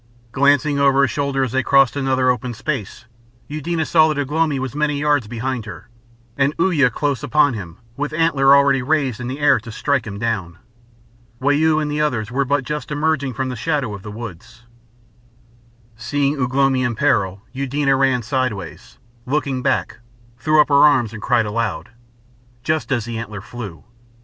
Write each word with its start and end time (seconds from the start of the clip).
Glancing 0.31 0.79
over 0.79 1.01
her 1.01 1.07
shoulder 1.07 1.43
as 1.43 1.51
they 1.51 1.61
crossed 1.61 1.95
another 1.95 2.31
open 2.31 2.55
space, 2.55 3.05
Eudena 3.47 3.85
saw 3.85 4.07
that 4.07 4.17
Ugh 4.17 4.31
lomi 4.31 4.57
was 4.57 4.73
many 4.73 4.99
yards 4.99 5.27
behind 5.27 5.65
her, 5.65 5.89
and 6.35 6.55
Uya 6.59 6.89
close 6.89 7.21
upon 7.21 7.53
him, 7.53 7.77
with 7.95 8.11
antler 8.11 8.55
already 8.55 8.81
raised 8.81 9.19
in 9.19 9.27
the 9.27 9.37
air 9.37 9.59
to 9.59 9.71
strike 9.71 10.07
him 10.07 10.17
down. 10.17 10.57
Wau 11.39 11.77
and 11.77 11.91
the 11.91 12.01
others 12.01 12.31
were 12.31 12.45
but 12.45 12.63
just 12.63 12.89
emerging 12.89 13.35
from 13.35 13.49
the 13.49 13.55
shadow 13.55 13.93
of 13.93 14.01
the 14.01 14.11
woods. 14.11 14.63
Seeing 15.97 16.41
Ugh 16.41 16.51
lomi 16.51 16.81
in 16.81 16.95
peril, 16.95 17.43
Eudena 17.53 17.95
ran 17.95 18.23
sideways, 18.23 18.97
looking 19.27 19.61
back, 19.61 19.99
threw 20.39 20.59
up 20.59 20.69
her 20.69 20.83
arms 20.83 21.13
and 21.13 21.21
cried 21.21 21.45
aloud, 21.45 21.89
just 22.63 22.91
as 22.91 23.05
the 23.05 23.19
antler 23.19 23.39
flew. 23.39 23.83